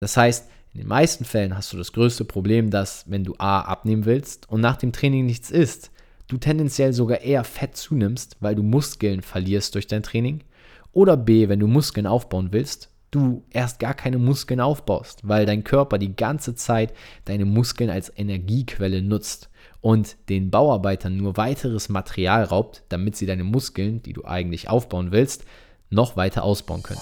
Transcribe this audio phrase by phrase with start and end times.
[0.00, 3.62] Das heißt, in den meisten Fällen hast du das größte Problem, dass wenn du A
[3.62, 5.90] abnehmen willst und nach dem Training nichts isst,
[6.28, 10.44] du tendenziell sogar eher Fett zunimmst, weil du Muskeln verlierst durch dein Training.
[10.92, 15.64] Oder B, wenn du Muskeln aufbauen willst, du erst gar keine Muskeln aufbaust, weil dein
[15.64, 16.92] Körper die ganze Zeit
[17.24, 19.48] deine Muskeln als Energiequelle nutzt
[19.80, 25.10] und den Bauarbeitern nur weiteres Material raubt, damit sie deine Muskeln, die du eigentlich aufbauen
[25.10, 25.44] willst,
[25.90, 27.00] noch weiter ausbauen können.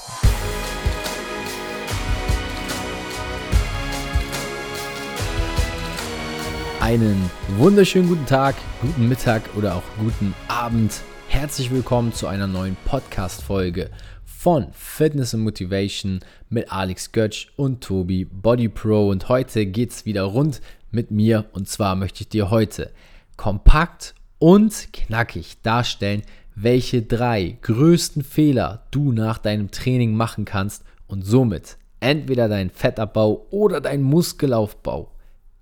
[6.86, 11.00] Einen wunderschönen guten Tag, guten Mittag oder auch guten Abend.
[11.26, 13.90] Herzlich willkommen zu einer neuen Podcast-Folge
[14.24, 19.08] von Fitness and Motivation mit Alex Götsch und Tobi Body Pro.
[19.08, 20.60] Und heute geht es wieder rund
[20.92, 21.46] mit mir.
[21.54, 22.92] Und zwar möchte ich dir heute
[23.36, 26.22] kompakt und knackig darstellen,
[26.54, 33.44] welche drei größten Fehler du nach deinem Training machen kannst und somit entweder deinen Fettabbau
[33.50, 35.10] oder deinen Muskelaufbau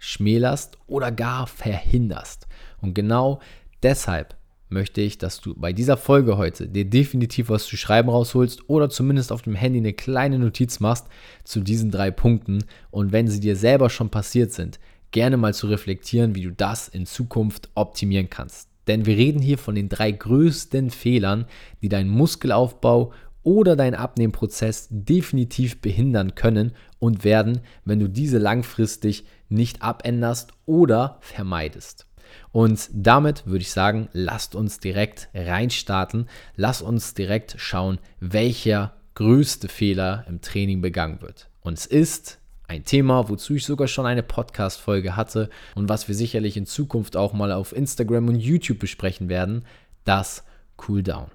[0.05, 2.47] schmälerst oder gar verhinderst.
[2.81, 3.41] Und genau
[3.83, 4.37] deshalb
[4.69, 8.91] möchte ich, dass du bei dieser Folge heute dir definitiv was zu schreiben rausholst oder
[8.91, 11.07] zumindest auf dem Handy eine kleine Notiz machst
[11.45, 14.79] zu diesen drei Punkten und wenn sie dir selber schon passiert sind,
[15.11, 18.69] gerne mal zu reflektieren, wie du das in Zukunft optimieren kannst.
[18.87, 21.47] Denn wir reden hier von den drei größten Fehlern,
[21.81, 26.73] die deinen Muskelaufbau oder deinen Abnehmprozess definitiv behindern können
[27.05, 32.07] und werden, wenn du diese langfristig nicht abänderst oder vermeidest.
[32.51, 36.29] Und damit würde ich sagen, lasst uns direkt reinstarten.
[36.57, 41.49] Lasst uns direkt schauen, welcher größte Fehler im Training begangen wird.
[41.61, 46.15] Und es ist ein Thema, wozu ich sogar schon eine Podcast-Folge hatte und was wir
[46.15, 49.65] sicherlich in Zukunft auch mal auf Instagram und YouTube besprechen werden,
[50.05, 50.45] das
[50.77, 51.34] Cooldown.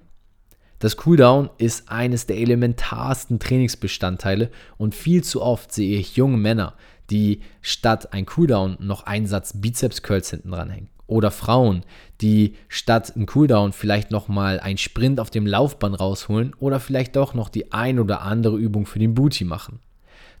[0.80, 6.74] Das Cooldown ist eines der elementarsten Trainingsbestandteile und viel zu oft sehe ich junge Männer,
[7.10, 10.88] die statt ein Cooldown noch einen Satz Bizeps Curls hinten dranhängen.
[11.06, 11.84] Oder Frauen,
[12.22, 17.34] die statt ein Cooldown vielleicht nochmal einen Sprint auf dem Laufband rausholen oder vielleicht doch
[17.34, 19.80] noch die ein oder andere Übung für den Booty machen.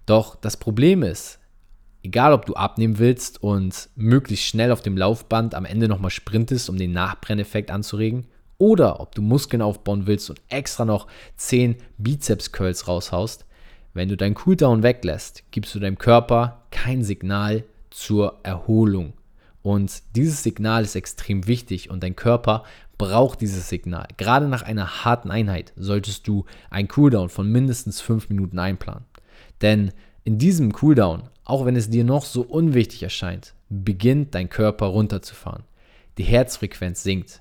[0.06, 1.38] Doch das Problem ist,
[2.02, 6.70] egal ob du abnehmen willst und möglichst schnell auf dem Laufband am Ende nochmal sprintest,
[6.70, 8.26] um den Nachbrenneffekt anzuregen,
[8.60, 11.06] oder ob du Muskeln aufbauen willst und extra noch
[11.36, 13.46] 10 Bizeps Curls raushaust,
[13.94, 19.14] wenn du deinen Cooldown weglässt, gibst du deinem Körper kein Signal zur Erholung.
[19.62, 22.64] Und dieses Signal ist extrem wichtig und dein Körper
[22.98, 24.06] braucht dieses Signal.
[24.18, 29.04] Gerade nach einer harten Einheit solltest du einen Cooldown von mindestens 5 Minuten einplanen.
[29.62, 29.92] Denn
[30.24, 35.64] in diesem Cooldown, auch wenn es dir noch so unwichtig erscheint, beginnt dein Körper runterzufahren.
[36.18, 37.40] Die Herzfrequenz sinkt.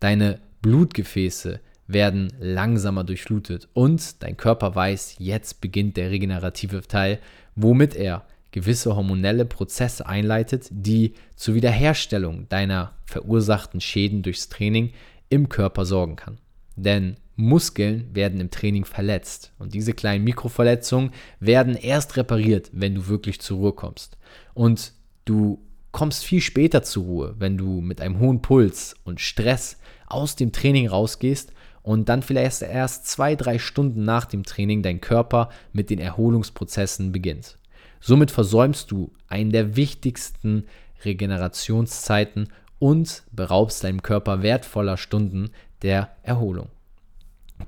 [0.00, 7.20] Deine Blutgefäße werden langsamer durchflutet und dein Körper weiß, jetzt beginnt der regenerative Teil,
[7.54, 14.90] womit er gewisse hormonelle Prozesse einleitet, die zur Wiederherstellung deiner verursachten Schäden durchs Training
[15.28, 16.38] im Körper sorgen kann.
[16.74, 23.06] Denn Muskeln werden im Training verletzt und diese kleinen Mikroverletzungen werden erst repariert, wenn du
[23.06, 24.18] wirklich zur Ruhe kommst.
[24.52, 24.94] Und
[25.26, 25.60] du
[25.92, 30.52] kommst viel später zur Ruhe, wenn du mit einem hohen Puls und Stress aus dem
[30.52, 31.52] Training rausgehst
[31.82, 37.12] und dann vielleicht erst zwei, drei Stunden nach dem Training dein Körper mit den Erholungsprozessen
[37.12, 37.58] beginnt.
[38.00, 40.66] Somit versäumst du einen der wichtigsten
[41.04, 45.50] Regenerationszeiten und beraubst deinem Körper wertvoller Stunden
[45.82, 46.68] der Erholung.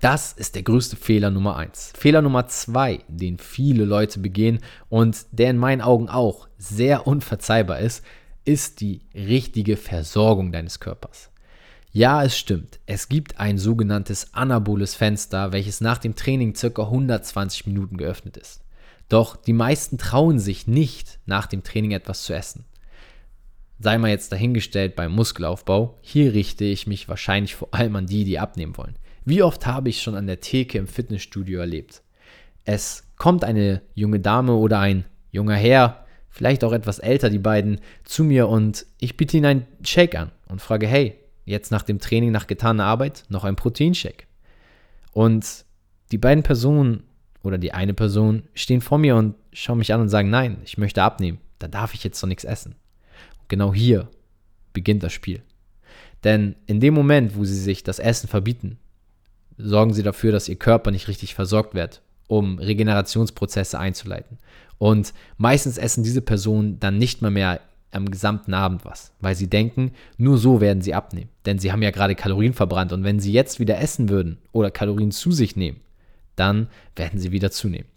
[0.00, 1.92] Das ist der größte Fehler Nummer eins.
[1.96, 7.78] Fehler Nummer zwei, den viele Leute begehen und der in meinen Augen auch sehr unverzeihbar
[7.78, 8.04] ist,
[8.44, 11.30] ist die richtige Versorgung deines Körpers.
[11.90, 12.80] Ja, es stimmt.
[12.86, 16.82] Es gibt ein sogenanntes anaboles Fenster, welches nach dem Training ca.
[16.82, 18.62] 120 Minuten geöffnet ist.
[19.08, 22.66] Doch die meisten trauen sich nicht, nach dem Training etwas zu essen.
[23.80, 28.24] Sei mal jetzt dahingestellt beim Muskelaufbau, hier richte ich mich wahrscheinlich vor allem an die,
[28.24, 28.96] die abnehmen wollen.
[29.24, 32.02] Wie oft habe ich schon an der Theke im Fitnessstudio erlebt?
[32.64, 37.80] Es kommt eine junge Dame oder ein junger Herr, vielleicht auch etwas älter, die beiden,
[38.04, 41.18] zu mir und ich biete ihnen einen Shake an und frage, hey,
[41.48, 44.26] jetzt nach dem Training, nach getaner Arbeit, noch ein Proteinshake.
[45.12, 45.64] Und
[46.12, 47.04] die beiden Personen
[47.42, 50.78] oder die eine Person stehen vor mir und schauen mich an und sagen, nein, ich
[50.78, 52.74] möchte abnehmen, da darf ich jetzt doch nichts essen.
[53.40, 54.08] Und genau hier
[54.72, 55.42] beginnt das Spiel.
[56.24, 58.78] Denn in dem Moment, wo sie sich das Essen verbieten,
[59.56, 64.38] sorgen sie dafür, dass ihr Körper nicht richtig versorgt wird, um Regenerationsprozesse einzuleiten.
[64.78, 69.48] Und meistens essen diese Personen dann nicht mal mehr am gesamten Abend was, weil sie
[69.48, 71.30] denken, nur so werden sie abnehmen.
[71.46, 74.70] Denn sie haben ja gerade Kalorien verbrannt und wenn sie jetzt wieder essen würden oder
[74.70, 75.80] Kalorien zu sich nehmen,
[76.36, 77.88] dann werden sie wieder zunehmen.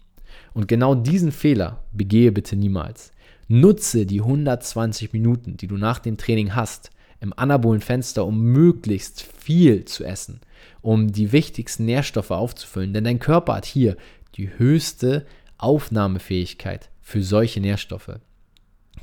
[0.54, 3.12] Und genau diesen Fehler begehe bitte niemals.
[3.48, 6.90] Nutze die 120 Minuten, die du nach dem Training hast,
[7.20, 10.40] im anabolen Fenster, um möglichst viel zu essen,
[10.80, 12.92] um die wichtigsten Nährstoffe aufzufüllen.
[12.92, 13.96] Denn dein Körper hat hier
[14.34, 15.24] die höchste
[15.58, 18.18] Aufnahmefähigkeit für solche Nährstoffe.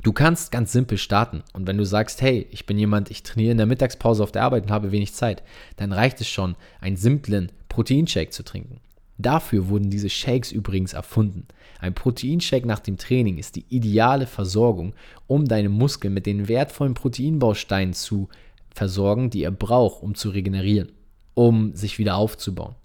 [0.02, 3.52] Du kannst ganz simpel starten und wenn du sagst, hey, ich bin jemand, ich trainiere
[3.52, 5.42] in der Mittagspause auf der Arbeit und habe wenig Zeit,
[5.76, 8.80] dann reicht es schon, einen simplen Proteinshake zu trinken.
[9.18, 11.46] Dafür wurden diese Shakes übrigens erfunden.
[11.78, 14.94] Ein Proteinshake nach dem Training ist die ideale Versorgung,
[15.26, 18.30] um deine Muskeln mit den wertvollen Proteinbausteinen zu
[18.74, 20.92] versorgen, die er braucht, um zu regenerieren,
[21.34, 22.76] um sich wieder aufzubauen.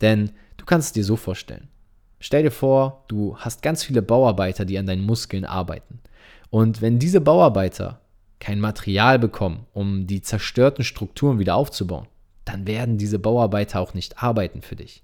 [0.00, 1.68] Denn du kannst es dir so vorstellen.
[2.18, 6.00] Stell dir vor, du hast ganz viele Bauarbeiter, die an deinen Muskeln arbeiten.
[6.54, 8.00] Und wenn diese Bauarbeiter
[8.38, 12.06] kein Material bekommen, um die zerstörten Strukturen wieder aufzubauen,
[12.44, 15.02] dann werden diese Bauarbeiter auch nicht arbeiten für dich.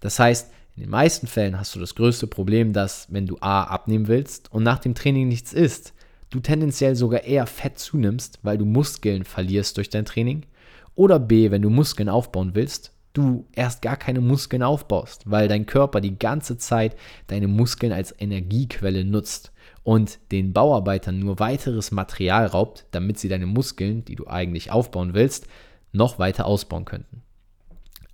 [0.00, 3.64] Das heißt, in den meisten Fällen hast du das größte Problem, dass wenn du A
[3.64, 5.92] abnehmen willst und nach dem Training nichts isst,
[6.30, 10.46] du tendenziell sogar eher Fett zunimmst, weil du Muskeln verlierst durch dein Training.
[10.94, 15.66] Oder B, wenn du Muskeln aufbauen willst, du erst gar keine Muskeln aufbaust, weil dein
[15.66, 16.96] Körper die ganze Zeit
[17.28, 19.52] deine Muskeln als Energiequelle nutzt
[19.84, 25.14] und den Bauarbeitern nur weiteres Material raubt, damit sie deine Muskeln, die du eigentlich aufbauen
[25.14, 25.46] willst,
[25.92, 27.22] noch weiter ausbauen könnten.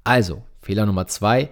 [0.04, 1.48] Also, Fehler Nummer zwei,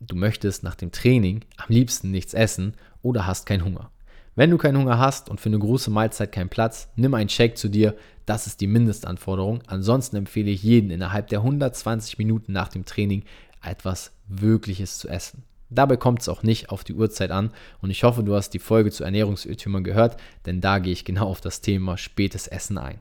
[0.00, 3.91] du möchtest nach dem Training am liebsten nichts essen oder hast keinen Hunger.
[4.34, 7.58] Wenn du keinen Hunger hast und für eine große Mahlzeit keinen Platz, nimm einen Shake
[7.58, 7.94] zu dir,
[8.24, 9.62] das ist die Mindestanforderung.
[9.66, 13.24] Ansonsten empfehle ich jeden innerhalb der 120 Minuten nach dem Training
[13.62, 15.44] etwas Wirkliches zu essen.
[15.68, 17.50] Dabei kommt es auch nicht auf die Uhrzeit an
[17.82, 21.26] und ich hoffe, du hast die Folge zu Ernährungsirrtümern gehört, denn da gehe ich genau
[21.26, 22.98] auf das Thema spätes Essen ein.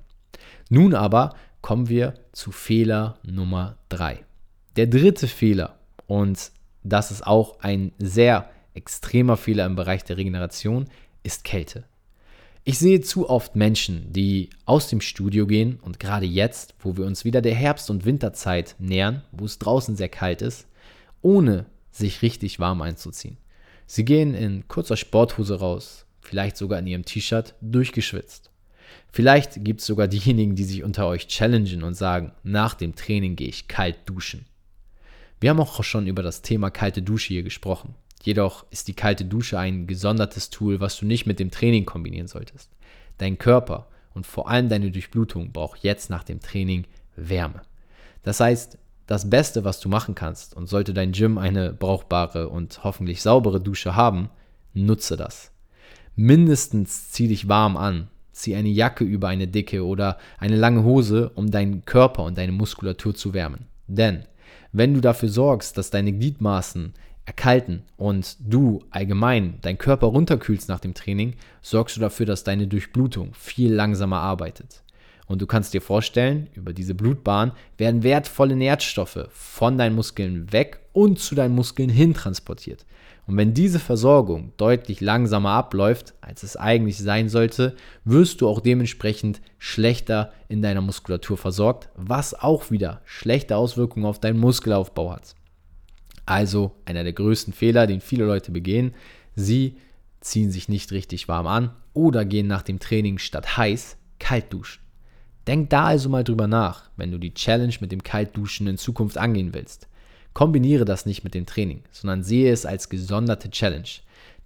[0.69, 4.19] Nun aber kommen wir zu Fehler Nummer 3.
[4.75, 6.51] Der dritte Fehler, und
[6.83, 10.87] das ist auch ein sehr extremer Fehler im Bereich der Regeneration,
[11.23, 11.85] ist Kälte.
[12.63, 17.05] Ich sehe zu oft Menschen, die aus dem Studio gehen und gerade jetzt, wo wir
[17.05, 20.67] uns wieder der Herbst- und Winterzeit nähern, wo es draußen sehr kalt ist,
[21.23, 23.37] ohne sich richtig warm einzuziehen.
[23.87, 28.51] Sie gehen in kurzer Sporthose raus, vielleicht sogar in ihrem T-Shirt, durchgeschwitzt.
[29.11, 33.35] Vielleicht gibt es sogar diejenigen, die sich unter euch challengen und sagen, nach dem Training
[33.35, 34.45] gehe ich kalt duschen.
[35.39, 37.95] Wir haben auch schon über das Thema kalte Dusche hier gesprochen.
[38.23, 42.27] Jedoch ist die kalte Dusche ein gesondertes Tool, was du nicht mit dem Training kombinieren
[42.27, 42.69] solltest.
[43.17, 46.85] Dein Körper und vor allem deine Durchblutung braucht jetzt nach dem Training
[47.15, 47.61] Wärme.
[48.23, 48.77] Das heißt,
[49.07, 53.59] das Beste, was du machen kannst, und sollte dein Gym eine brauchbare und hoffentlich saubere
[53.59, 54.29] Dusche haben,
[54.73, 55.51] nutze das.
[56.15, 61.31] Mindestens zieh dich warm an, zieh eine Jacke über eine dicke oder eine lange Hose,
[61.35, 63.65] um deinen Körper und deine Muskulatur zu wärmen.
[63.87, 64.23] Denn
[64.71, 66.93] wenn du dafür sorgst, dass deine Gliedmaßen
[67.25, 72.67] erkalten und du allgemein dein Körper runterkühlst nach dem Training, sorgst du dafür, dass deine
[72.67, 74.83] Durchblutung viel langsamer arbeitet.
[75.27, 80.79] Und du kannst dir vorstellen, über diese Blutbahn werden wertvolle Nährstoffe von deinen Muskeln weg
[80.91, 82.85] und zu deinen Muskeln hin transportiert.
[83.27, 88.59] Und wenn diese Versorgung deutlich langsamer abläuft, als es eigentlich sein sollte, wirst du auch
[88.59, 95.35] dementsprechend schlechter in deiner Muskulatur versorgt, was auch wieder schlechte Auswirkungen auf deinen Muskelaufbau hat.
[96.25, 98.93] Also einer der größten Fehler, den viele Leute begehen,
[99.35, 99.77] sie
[100.19, 104.81] ziehen sich nicht richtig warm an oder gehen nach dem Training statt heiß kalt duschen.
[105.47, 109.17] Denk da also mal drüber nach, wenn du die Challenge mit dem Kaltduschen in Zukunft
[109.17, 109.87] angehen willst.
[110.33, 113.89] Kombiniere das nicht mit dem Training, sondern sehe es als gesonderte Challenge.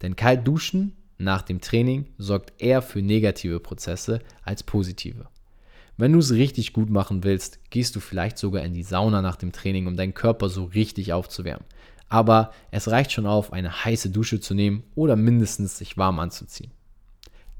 [0.01, 5.27] Denn Kaltduschen nach dem Training sorgt eher für negative Prozesse als positive.
[5.97, 9.37] Wenn du es richtig gut machen willst, gehst du vielleicht sogar in die Sauna nach
[9.37, 11.65] dem Training, um deinen Körper so richtig aufzuwärmen.
[12.09, 16.71] Aber es reicht schon auf, eine heiße Dusche zu nehmen oder mindestens sich warm anzuziehen.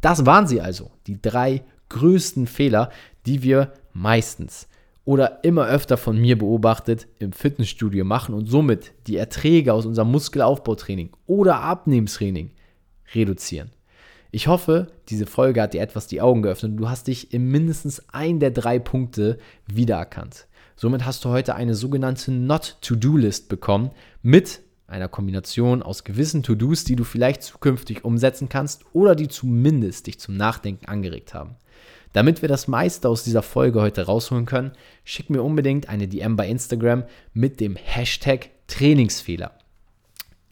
[0.01, 2.91] Das waren sie also, die drei größten Fehler,
[3.25, 4.67] die wir meistens
[5.05, 10.11] oder immer öfter von mir beobachtet im Fitnessstudio machen und somit die Erträge aus unserem
[10.11, 12.51] Muskelaufbautraining oder Abnehmstraining
[13.13, 13.71] reduzieren.
[14.35, 17.47] Ich hoffe, diese Folge hat dir etwas die Augen geöffnet und du hast dich in
[17.47, 20.47] mindestens ein der drei Punkte wiedererkannt.
[20.75, 23.91] Somit hast du heute eine sogenannte Not-to-Do-List bekommen
[24.23, 30.07] mit einer Kombination aus gewissen To-Dos, die du vielleicht zukünftig umsetzen kannst oder die zumindest
[30.07, 31.55] dich zum Nachdenken angeregt haben.
[32.11, 34.73] Damit wir das meiste aus dieser Folge heute rausholen können,
[35.05, 39.53] schick mir unbedingt eine DM bei Instagram mit dem Hashtag Trainingsfehler.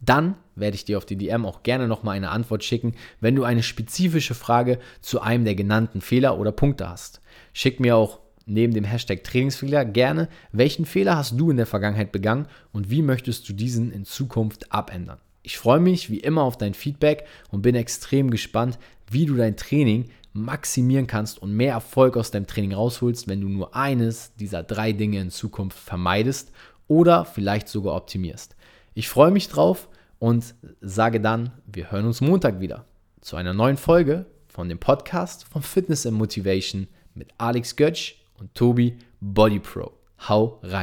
[0.05, 3.43] Dann werde ich dir auf die DM auch gerne nochmal eine Antwort schicken, wenn du
[3.43, 7.22] eine spezifische Frage zu einem der genannten Fehler oder Punkte hast.
[7.53, 12.12] Schick mir auch neben dem Hashtag Trainingsfehler gerne, welchen Fehler hast du in der Vergangenheit
[12.12, 15.19] begangen und wie möchtest du diesen in Zukunft abändern.
[15.41, 18.79] Ich freue mich wie immer auf dein Feedback und bin extrem gespannt,
[19.10, 23.48] wie du dein Training maximieren kannst und mehr Erfolg aus deinem Training rausholst, wenn du
[23.48, 26.51] nur eines dieser drei Dinge in Zukunft vermeidest
[26.88, 28.55] oder vielleicht sogar optimierst.
[28.95, 29.88] Ich freue mich drauf
[30.24, 32.86] und sage dann, wir hören uns Montag wieder
[33.20, 38.56] zu einer neuen Folge von dem Podcast von Fitness and Motivation mit Alex Götsch und
[38.56, 39.92] Tobi Body Pro.
[40.30, 40.82] Hau rein!